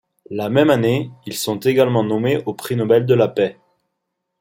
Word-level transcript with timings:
La 0.31 0.49
même 0.49 0.71
année, 0.71 1.11
ils 1.27 1.35
sont 1.35 1.59
également 1.59 2.03
nommés 2.03 2.41
au 2.47 2.55
prix 2.55 2.75
nobel 2.75 3.05
de 3.05 3.13
la 3.13 3.27
paix. 3.27 3.59